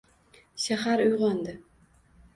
Shahar 0.63 1.05
uygʻondi. 1.05 1.57